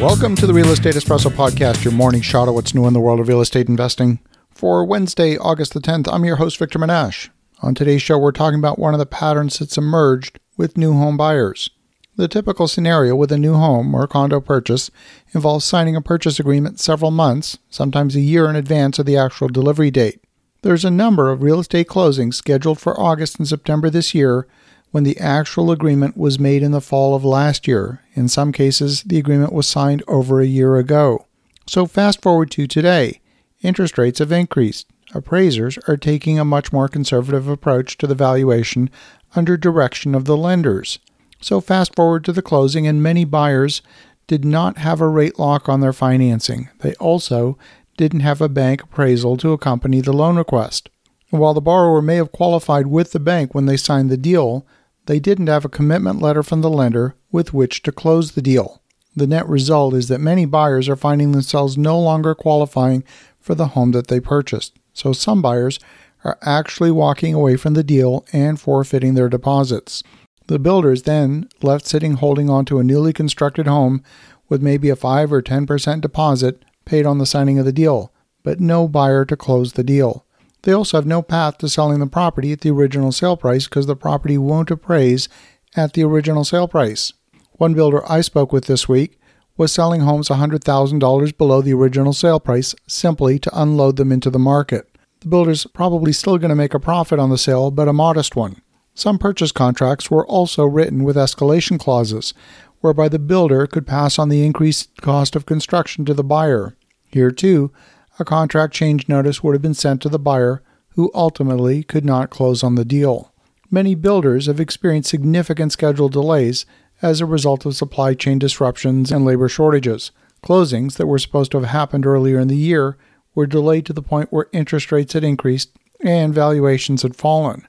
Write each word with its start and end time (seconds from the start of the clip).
Welcome 0.00 0.36
to 0.36 0.46
the 0.46 0.54
Real 0.54 0.70
Estate 0.70 0.94
Espresso 0.94 1.28
Podcast, 1.28 1.82
your 1.82 1.92
morning 1.92 2.20
shot 2.20 2.46
of 2.46 2.54
what's 2.54 2.72
new 2.72 2.86
in 2.86 2.92
the 2.92 3.00
world 3.00 3.18
of 3.18 3.26
real 3.26 3.40
estate 3.40 3.68
investing. 3.68 4.20
For 4.54 4.84
Wednesday, 4.84 5.36
August 5.36 5.74
the 5.74 5.80
10th, 5.80 6.08
I'm 6.12 6.24
your 6.24 6.36
host, 6.36 6.56
Victor 6.56 6.78
Menasce. 6.78 7.30
On 7.62 7.74
today's 7.74 8.00
show, 8.00 8.16
we're 8.16 8.30
talking 8.30 8.60
about 8.60 8.78
one 8.78 8.94
of 8.94 9.00
the 9.00 9.06
patterns 9.06 9.58
that's 9.58 9.76
emerged 9.76 10.38
with 10.56 10.76
new 10.76 10.92
home 10.92 11.16
buyers. 11.16 11.68
The 12.14 12.28
typical 12.28 12.68
scenario 12.68 13.16
with 13.16 13.32
a 13.32 13.38
new 13.38 13.54
home 13.54 13.92
or 13.92 14.06
condo 14.06 14.40
purchase 14.40 14.88
involves 15.34 15.64
signing 15.64 15.96
a 15.96 16.00
purchase 16.00 16.38
agreement 16.38 16.78
several 16.78 17.10
months, 17.10 17.58
sometimes 17.68 18.14
a 18.14 18.20
year 18.20 18.48
in 18.48 18.54
advance 18.54 19.00
of 19.00 19.06
the 19.06 19.16
actual 19.16 19.48
delivery 19.48 19.90
date. 19.90 20.20
There's 20.62 20.84
a 20.84 20.92
number 20.92 21.28
of 21.28 21.42
real 21.42 21.58
estate 21.58 21.88
closings 21.88 22.34
scheduled 22.34 22.78
for 22.78 22.98
August 22.98 23.40
and 23.40 23.48
September 23.48 23.90
this 23.90 24.14
year 24.14 24.46
when 24.90 25.04
the 25.04 25.18
actual 25.18 25.70
agreement 25.70 26.16
was 26.16 26.38
made 26.38 26.62
in 26.62 26.72
the 26.72 26.80
fall 26.80 27.14
of 27.14 27.24
last 27.24 27.68
year. 27.68 28.02
In 28.14 28.28
some 28.28 28.52
cases, 28.52 29.02
the 29.02 29.18
agreement 29.18 29.52
was 29.52 29.66
signed 29.66 30.02
over 30.08 30.40
a 30.40 30.46
year 30.46 30.76
ago. 30.76 31.26
So, 31.66 31.86
fast 31.86 32.22
forward 32.22 32.50
to 32.52 32.66
today. 32.66 33.20
Interest 33.60 33.98
rates 33.98 34.18
have 34.20 34.32
increased. 34.32 34.86
Appraisers 35.14 35.78
are 35.86 35.96
taking 35.96 36.38
a 36.38 36.44
much 36.44 36.72
more 36.72 36.88
conservative 36.88 37.48
approach 37.48 37.98
to 37.98 38.06
the 38.06 38.14
valuation 38.14 38.90
under 39.34 39.56
direction 39.56 40.14
of 40.14 40.24
the 40.24 40.36
lenders. 40.36 40.98
So, 41.40 41.60
fast 41.60 41.94
forward 41.94 42.24
to 42.24 42.32
the 42.32 42.42
closing, 42.42 42.86
and 42.86 43.02
many 43.02 43.24
buyers 43.24 43.82
did 44.26 44.44
not 44.44 44.78
have 44.78 45.00
a 45.00 45.08
rate 45.08 45.38
lock 45.38 45.68
on 45.68 45.80
their 45.80 45.92
financing. 45.92 46.68
They 46.80 46.94
also 46.94 47.58
didn't 47.96 48.20
have 48.20 48.40
a 48.40 48.48
bank 48.48 48.82
appraisal 48.82 49.36
to 49.38 49.52
accompany 49.52 50.00
the 50.00 50.12
loan 50.12 50.36
request. 50.36 50.88
And 51.30 51.40
while 51.40 51.54
the 51.54 51.60
borrower 51.60 52.00
may 52.00 52.16
have 52.16 52.32
qualified 52.32 52.86
with 52.86 53.12
the 53.12 53.20
bank 53.20 53.54
when 53.54 53.66
they 53.66 53.76
signed 53.76 54.10
the 54.10 54.16
deal, 54.16 54.66
they 55.08 55.18
didn't 55.18 55.46
have 55.46 55.64
a 55.64 55.70
commitment 55.70 56.20
letter 56.20 56.42
from 56.42 56.60
the 56.60 56.68
lender 56.68 57.14
with 57.32 57.54
which 57.54 57.82
to 57.82 57.90
close 57.90 58.32
the 58.32 58.42
deal. 58.42 58.82
The 59.16 59.26
net 59.26 59.48
result 59.48 59.94
is 59.94 60.08
that 60.08 60.20
many 60.20 60.44
buyers 60.44 60.86
are 60.86 60.96
finding 60.96 61.32
themselves 61.32 61.78
no 61.78 61.98
longer 61.98 62.34
qualifying 62.34 63.04
for 63.40 63.54
the 63.54 63.68
home 63.68 63.92
that 63.92 64.08
they 64.08 64.20
purchased. 64.20 64.78
So 64.92 65.14
some 65.14 65.40
buyers 65.40 65.80
are 66.24 66.38
actually 66.42 66.90
walking 66.90 67.32
away 67.32 67.56
from 67.56 67.72
the 67.72 67.82
deal 67.82 68.26
and 68.34 68.60
forfeiting 68.60 69.14
their 69.14 69.30
deposits. 69.30 70.02
The 70.46 70.58
builder 70.58 70.92
is 70.92 71.04
then 71.04 71.48
left 71.62 71.86
sitting 71.86 72.14
holding 72.14 72.50
on 72.50 72.66
to 72.66 72.78
a 72.78 72.84
newly 72.84 73.14
constructed 73.14 73.66
home 73.66 74.02
with 74.50 74.60
maybe 74.60 74.90
a 74.90 74.96
5 74.96 75.32
or 75.32 75.40
10% 75.40 76.02
deposit 76.02 76.62
paid 76.84 77.06
on 77.06 77.16
the 77.16 77.24
signing 77.24 77.58
of 77.58 77.64
the 77.64 77.72
deal, 77.72 78.12
but 78.42 78.60
no 78.60 78.86
buyer 78.86 79.24
to 79.24 79.36
close 79.38 79.72
the 79.72 79.84
deal. 79.84 80.26
They 80.68 80.74
also 80.74 80.98
have 80.98 81.06
no 81.06 81.22
path 81.22 81.56
to 81.58 81.68
selling 81.70 81.98
the 81.98 82.06
property 82.06 82.52
at 82.52 82.60
the 82.60 82.68
original 82.72 83.10
sale 83.10 83.38
price 83.38 83.64
because 83.64 83.86
the 83.86 83.96
property 83.96 84.36
won't 84.36 84.70
appraise 84.70 85.26
at 85.74 85.94
the 85.94 86.04
original 86.04 86.44
sale 86.44 86.68
price. 86.68 87.10
One 87.52 87.72
builder 87.72 88.02
I 88.06 88.20
spoke 88.20 88.52
with 88.52 88.66
this 88.66 88.86
week 88.86 89.18
was 89.56 89.72
selling 89.72 90.02
homes 90.02 90.28
$100,000 90.28 91.38
below 91.38 91.62
the 91.62 91.72
original 91.72 92.12
sale 92.12 92.38
price 92.38 92.74
simply 92.86 93.38
to 93.38 93.58
unload 93.58 93.96
them 93.96 94.12
into 94.12 94.28
the 94.28 94.38
market. 94.38 94.94
The 95.20 95.28
builder's 95.28 95.64
probably 95.64 96.12
still 96.12 96.36
going 96.36 96.50
to 96.50 96.54
make 96.54 96.74
a 96.74 96.78
profit 96.78 97.18
on 97.18 97.30
the 97.30 97.38
sale, 97.38 97.70
but 97.70 97.88
a 97.88 97.94
modest 97.94 98.36
one. 98.36 98.60
Some 98.92 99.18
purchase 99.18 99.52
contracts 99.52 100.10
were 100.10 100.26
also 100.26 100.66
written 100.66 101.02
with 101.02 101.16
escalation 101.16 101.80
clauses, 101.80 102.34
whereby 102.82 103.08
the 103.08 103.18
builder 103.18 103.66
could 103.66 103.86
pass 103.86 104.18
on 104.18 104.28
the 104.28 104.44
increased 104.44 105.00
cost 105.00 105.34
of 105.34 105.46
construction 105.46 106.04
to 106.04 106.12
the 106.12 106.22
buyer. 106.22 106.76
Here, 107.06 107.30
too, 107.30 107.72
a 108.18 108.24
contract 108.24 108.74
change 108.74 109.08
notice 109.08 109.42
would 109.42 109.54
have 109.54 109.62
been 109.62 109.74
sent 109.74 110.02
to 110.02 110.08
the 110.08 110.18
buyer, 110.18 110.62
who 110.90 111.10
ultimately 111.14 111.82
could 111.82 112.04
not 112.04 112.30
close 112.30 112.64
on 112.64 112.74
the 112.74 112.84
deal. 112.84 113.32
Many 113.70 113.94
builders 113.94 114.46
have 114.46 114.60
experienced 114.60 115.10
significant 115.10 115.72
schedule 115.72 116.08
delays 116.08 116.66
as 117.02 117.20
a 117.20 117.26
result 117.26 117.64
of 117.64 117.76
supply 117.76 118.14
chain 118.14 118.38
disruptions 118.38 119.12
and 119.12 119.24
labor 119.24 119.48
shortages. 119.48 120.10
Closings 120.42 120.96
that 120.96 121.06
were 121.06 121.18
supposed 121.18 121.52
to 121.52 121.60
have 121.60 121.70
happened 121.70 122.06
earlier 122.06 122.38
in 122.38 122.48
the 122.48 122.56
year 122.56 122.96
were 123.34 123.46
delayed 123.46 123.86
to 123.86 123.92
the 123.92 124.02
point 124.02 124.32
where 124.32 124.48
interest 124.52 124.90
rates 124.90 125.12
had 125.12 125.24
increased 125.24 125.70
and 126.00 126.34
valuations 126.34 127.02
had 127.02 127.14
fallen. 127.14 127.66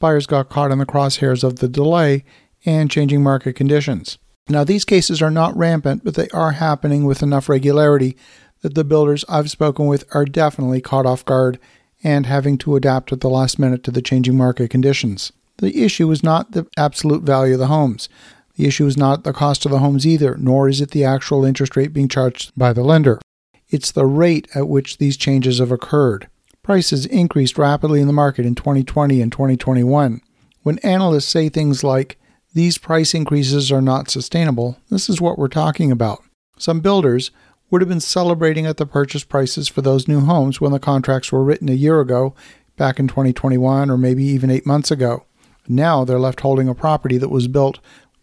Buyers 0.00 0.26
got 0.26 0.48
caught 0.48 0.72
in 0.72 0.78
the 0.78 0.86
crosshairs 0.86 1.44
of 1.44 1.60
the 1.60 1.68
delay 1.68 2.24
and 2.64 2.90
changing 2.90 3.22
market 3.22 3.54
conditions. 3.54 4.18
Now, 4.48 4.64
these 4.64 4.84
cases 4.84 5.22
are 5.22 5.30
not 5.30 5.56
rampant, 5.56 6.02
but 6.04 6.14
they 6.14 6.28
are 6.30 6.52
happening 6.52 7.04
with 7.04 7.22
enough 7.22 7.48
regularity 7.48 8.16
that 8.62 8.74
the 8.74 8.84
builders 8.84 9.24
I've 9.28 9.50
spoken 9.50 9.86
with 9.86 10.04
are 10.14 10.24
definitely 10.24 10.80
caught 10.80 11.06
off 11.06 11.24
guard 11.24 11.58
and 12.02 12.26
having 12.26 12.58
to 12.58 12.74
adapt 12.74 13.12
at 13.12 13.20
the 13.20 13.28
last 13.28 13.58
minute 13.58 13.84
to 13.84 13.90
the 13.90 14.02
changing 14.02 14.36
market 14.36 14.70
conditions. 14.70 15.32
The 15.58 15.84
issue 15.84 16.10
is 16.10 16.22
not 16.22 16.52
the 16.52 16.66
absolute 16.76 17.22
value 17.22 17.54
of 17.54 17.60
the 17.60 17.66
homes. 17.68 18.08
The 18.56 18.66
issue 18.66 18.86
is 18.86 18.96
not 18.96 19.24
the 19.24 19.32
cost 19.32 19.64
of 19.64 19.70
the 19.70 19.78
homes 19.78 20.06
either, 20.06 20.36
nor 20.36 20.68
is 20.68 20.80
it 20.80 20.90
the 20.90 21.04
actual 21.04 21.44
interest 21.44 21.76
rate 21.76 21.92
being 21.92 22.08
charged 22.08 22.52
by 22.56 22.72
the 22.72 22.82
lender. 22.82 23.20
It's 23.68 23.92
the 23.92 24.06
rate 24.06 24.48
at 24.54 24.68
which 24.68 24.98
these 24.98 25.16
changes 25.16 25.58
have 25.58 25.72
occurred. 25.72 26.28
Prices 26.62 27.06
increased 27.06 27.58
rapidly 27.58 28.00
in 28.00 28.06
the 28.06 28.12
market 28.12 28.44
in 28.44 28.54
2020 28.54 29.20
and 29.20 29.32
2021. 29.32 30.20
When 30.62 30.78
analysts 30.80 31.28
say 31.28 31.48
things 31.48 31.82
like, 31.82 32.18
these 32.54 32.76
price 32.76 33.14
increases 33.14 33.72
are 33.72 33.80
not 33.80 34.10
sustainable, 34.10 34.76
this 34.90 35.08
is 35.08 35.20
what 35.20 35.38
we're 35.38 35.48
talking 35.48 35.90
about. 35.90 36.22
Some 36.58 36.80
builders 36.80 37.30
would 37.72 37.80
have 37.80 37.88
been 37.88 38.00
celebrating 38.00 38.66
at 38.66 38.76
the 38.76 38.84
purchase 38.84 39.24
prices 39.24 39.66
for 39.66 39.80
those 39.80 40.06
new 40.06 40.20
homes 40.20 40.60
when 40.60 40.72
the 40.72 40.78
contracts 40.78 41.32
were 41.32 41.42
written 41.42 41.70
a 41.70 41.72
year 41.72 42.00
ago, 42.00 42.34
back 42.76 43.00
in 43.00 43.08
2021, 43.08 43.90
or 43.90 43.96
maybe 43.96 44.22
even 44.22 44.50
eight 44.50 44.66
months 44.66 44.90
ago. 44.90 45.24
Now 45.66 46.04
they're 46.04 46.20
left 46.20 46.40
holding 46.40 46.68
a 46.68 46.74
property 46.74 47.16
that 47.16 47.30
was 47.30 47.48
built 47.48 47.78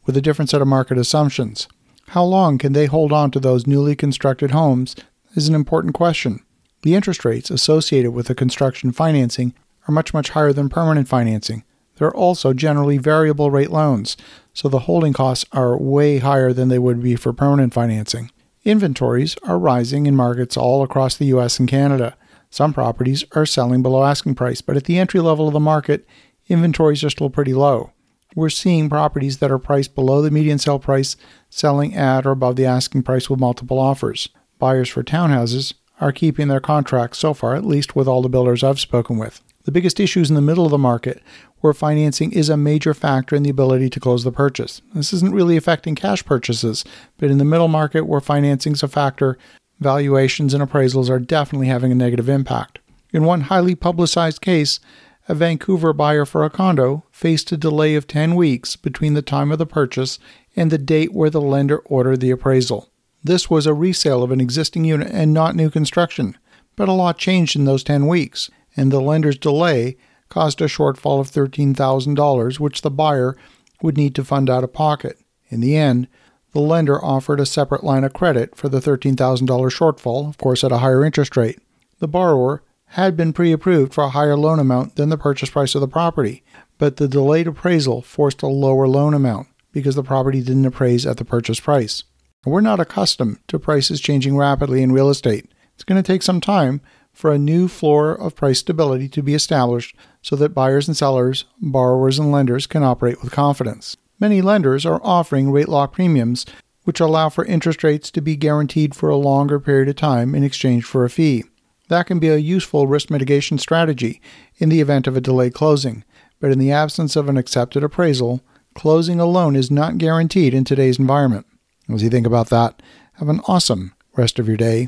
with 0.06 0.16
a 0.16 0.22
different 0.22 0.52
set 0.52 0.62
of 0.62 0.68
market 0.68 1.00
assumptions. 1.00 1.68
How 2.10 2.24
long 2.24 2.60
can 2.60 2.74
they 2.74 2.86
hold 2.86 3.12
on 3.12 3.32
to 3.32 3.40
those 3.40 3.66
newly 3.66 3.96
constructed 3.96 4.52
homes 4.52 4.96
is 5.36 5.50
an 5.50 5.56
important 5.56 5.96
question. 5.96 6.44
The 6.84 6.94
interest 6.94 7.26
rates 7.26 7.50
associated 7.50 8.12
with 8.12 8.28
the 8.28 8.36
construction 8.36 8.92
financing 8.92 9.56
are 9.88 9.92
much, 9.92 10.14
much 10.14 10.30
higher 10.30 10.54
than 10.54 10.70
permanent 10.70 11.08
financing. 11.08 11.64
They're 11.96 12.16
also 12.16 12.54
generally 12.54 13.00
variable 13.00 13.50
rate 13.50 13.72
loans, 13.72 14.16
so 14.54 14.70
the 14.70 14.80
holding 14.80 15.14
costs 15.14 15.46
are 15.52 15.76
way 15.76 16.20
higher 16.20 16.54
than 16.54 16.70
they 16.70 16.80
would 16.80 17.02
be 17.02 17.16
for 17.16 17.34
permanent 17.34 17.74
financing. 17.74 18.31
Inventories 18.69 19.35
are 19.41 19.57
rising 19.57 20.06
in 20.06 20.16
markets 20.16 20.56
all 20.56 20.84
across 20.84 21.18
the 21.18 21.25
US 21.34 21.57
and 21.57 21.68
Canada. 21.68 22.16
Some 22.52 22.72
properties 22.72 23.24
are 23.31 23.47
selling 23.47 23.81
below 23.81 24.03
asking 24.03 24.35
price, 24.35 24.62
but 24.62 24.78
at 24.78 24.84
the 24.84 25.00
entry 25.00 25.22
level 25.22 25.47
of 25.47 25.53
the 25.53 25.59
market, 25.59 26.06
inventories 26.50 27.03
are 27.03 27.09
still 27.09 27.31
pretty 27.31 27.56
low. 27.56 27.94
We're 28.35 28.52
seeing 28.52 28.88
properties 28.88 29.40
that 29.40 29.50
are 29.50 29.57
priced 29.57 29.96
below 29.96 30.22
the 30.22 30.30
median 30.30 30.59
sale 30.59 30.78
price 30.78 31.16
selling 31.50 31.96
at 31.96 32.28
or 32.28 32.30
above 32.30 32.57
the 32.57 32.68
asking 32.68 33.02
price 33.02 33.28
with 33.28 33.40
multiple 33.40 33.80
offers. 33.80 34.30
Buyers 34.59 34.90
for 34.90 35.01
townhouses 35.01 35.74
are 36.00 36.12
keeping 36.12 36.47
their 36.47 36.59
contracts 36.59 37.18
so 37.18 37.34
far, 37.34 37.56
at 37.56 37.66
least 37.66 37.96
with 37.96 38.07
all 38.07 38.22
the 38.22 38.30
builders 38.30 38.63
I've 38.63 38.80
spoken 38.80 39.18
with. 39.18 39.41
The 39.66 39.72
biggest 39.72 40.00
issues 40.00 40.30
in 40.30 40.36
the 40.36 40.42
middle 40.42 40.66
of 40.66 40.72
the 40.72 40.78
market 40.78 41.22
where 41.59 41.74
financing 41.74 42.31
is 42.31 42.50
a 42.50 42.58
major 42.58 42.94
factor 42.94 43.36
in 43.36 43.44
the 43.44 43.50
ability 43.50 43.90
to 43.90 44.00
close 44.00 44.24
the 44.24 44.31
purchase. 44.31 44.81
This 44.94 45.12
isn't 45.14 45.34
really 45.34 45.58
affecting 45.58 45.96
cash 45.96 46.24
purchases, 46.24 46.86
but 47.18 47.30
in 47.30 47.38
the 47.38 47.46
middle 47.46 47.68
market 47.68 48.08
where 48.08 48.22
financing 48.22 48.74
is 48.74 48.84
a 48.84 48.88
factor, 48.88 49.38
valuations 49.80 50.53
and 50.53 50.64
appraisals 50.64 51.09
are 51.09 51.19
definitely 51.19 51.68
having 51.68 51.92
a 51.92 51.96
negative 51.96 52.30
impact. 52.30 52.80
In 53.12 53.24
one 53.24 53.42
highly 53.42 53.75
publicized 53.75 54.42
case, 54.42 54.80
a 55.28 55.36
Vancouver 55.36 55.94
buyer 55.94 56.25
for 56.25 56.44
a 56.44 56.50
condo 56.50 57.03
faced 57.12 57.52
a 57.52 57.58
delay 57.58 57.96
of 57.96 58.08
10 58.08 58.36
weeks 58.36 58.75
between 58.75 59.14
the 59.14 59.22
time 59.22 59.52
of 59.52 59.59
the 59.59 59.66
purchase 59.66 60.19
and 60.56 60.72
the 60.72 60.78
date 60.78 61.14
where 61.14 61.30
the 61.30 61.42
lender 61.42 61.80
ordered 61.80 62.22
the 62.22 62.31
appraisal. 62.31 62.90
This 63.24 63.50
was 63.50 63.68
a 63.68 63.74
resale 63.74 64.24
of 64.24 64.31
an 64.31 64.42
existing 64.42 64.86
unit 64.86 65.09
and 65.12 65.34
not 65.34 65.56
new 65.56 65.69
construction, 65.69 66.38
but 66.75 66.88
a 66.88 66.94
lot 66.94 67.18
changed 67.18 67.56
in 67.56 67.66
those 67.66 67.84
10 67.84 68.08
weeks, 68.08 68.50
and 68.80 68.94
the 68.94 69.02
lender's 69.02 69.38
delay 69.38 69.98
caused 70.30 70.62
a 70.62 70.66
shortfall 70.66 71.20
of 71.20 71.30
$13,000, 71.30 72.60
which 72.62 72.82
the 72.82 72.90
buyer 72.90 73.36
would 73.82 73.98
need 73.98 74.16
to 74.16 74.24
fund 74.24 74.50
out 74.50 74.64
of 74.64 74.72
pocket. 74.72 75.20
In 75.50 75.60
the 75.60 75.76
end, 75.76 76.08
the 76.54 76.62
lender 76.62 77.04
offered 77.04 77.42
a 77.42 77.46
separate 77.46 77.84
line 77.84 78.06
of 78.06 78.14
credit 78.14 78.56
for 78.56 78.70
the 78.70 78.80
$13,000 78.80 79.16
shortfall, 79.46 80.30
of 80.30 80.38
course 80.38 80.64
at 80.64 80.72
a 80.72 80.78
higher 80.78 81.04
interest 81.04 81.36
rate. 81.36 81.60
The 82.00 82.08
borrower 82.08 82.64
had 82.94 83.18
been 83.18 83.34
pre 83.34 83.52
approved 83.52 83.94
for 83.94 84.06
a 84.06 84.10
higher 84.10 84.38
loan 84.38 84.60
amount 84.60 84.96
than 84.96 85.10
the 85.10 85.18
purchase 85.18 85.50
price 85.50 85.75
of 85.75 85.82
the 85.82 85.88
property, 85.90 86.42
but 86.78 86.96
the 86.96 87.10
delayed 87.10 87.48
appraisal 87.48 88.02
forced 88.02 88.42
a 88.42 88.48
lower 88.48 88.88
loan 88.88 89.14
amount 89.14 89.50
because 89.74 89.96
the 89.96 90.04
property 90.04 90.42
didn't 90.42 90.66
appraise 90.66 91.06
at 91.06 91.18
the 91.18 91.25
purchase 91.25 91.60
price. 91.60 92.06
We're 92.46 92.62
not 92.62 92.80
accustomed 92.80 93.40
to 93.50 93.60
prices 93.60 94.00
changing 94.00 94.38
rapidly 94.38 94.82
in 94.82 94.94
real 94.94 95.10
estate. 95.10 95.52
It's 95.75 95.84
going 95.84 96.02
to 96.02 96.08
take 96.08 96.22
some 96.22 96.40
time 96.40 96.80
for 97.14 97.32
a 97.32 97.40
new 97.40 97.68
floor 97.68 98.14
of 98.14 98.36
price 98.36 98.60
stability 98.60 99.10
to 99.10 99.22
be 99.22 99.34
established 99.34 99.96
so 100.22 100.36
that 100.36 100.54
buyers 100.54 100.88
and 100.88 100.96
sellers, 100.96 101.46
borrowers 101.60 102.20
and 102.20 102.32
lenders 102.32 102.68
can 102.68 102.84
operate 102.84 103.22
with 103.22 103.32
confidence. 103.32 103.98
Many 104.20 104.42
lenders 104.42 104.86
are 104.86 105.02
offering 105.04 105.52
rate 105.52 105.70
lock 105.70 105.94
premiums, 105.94 106.46
which 106.84 107.00
allow 107.00 107.30
for 107.30 107.46
interest 107.46 107.84
rates 107.84 108.10
to 108.12 108.22
be 108.22 108.36
guaranteed 108.36 108.96
for 108.96 109.10
a 109.10 109.16
longer 109.16 109.60
period 109.60 109.90
of 109.90 109.96
time 109.96 110.36
in 110.36 110.44
exchange 110.44 110.86
for 110.86 111.06
a 111.06 111.10
fee. 111.10 111.44
That 111.88 112.06
can 112.06 112.20
be 112.20 112.30
a 112.30 112.38
useful 112.38 112.88
risk 112.88 113.10
mitigation 113.10 113.58
strategy 113.58 114.22
in 114.58 114.70
the 114.70 114.82
event 114.82 115.08
of 115.08 115.18
a 115.18 115.22
delayed 115.22 115.54
closing, 115.54 116.04
but 116.40 116.52
in 116.52 116.60
the 116.60 116.72
absence 116.72 117.16
of 117.16 117.28
an 117.28 117.38
accepted 117.38 117.84
appraisal, 117.84 118.42
closing 118.76 119.20
alone 119.20 119.56
is 119.56 119.72
not 119.72 119.98
guaranteed 119.98 120.54
in 120.54 120.64
today's 120.64 121.00
environment. 121.00 121.46
As 121.90 122.04
you 122.04 122.10
think 122.10 122.28
about 122.28 122.50
that, 122.50 122.82
Have 123.20 123.28
an 123.28 123.42
awesome 123.50 123.92
rest 124.16 124.40
of 124.40 124.48
your 124.48 124.56
day. 124.56 124.88